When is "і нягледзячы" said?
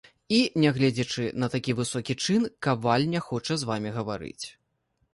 0.35-1.25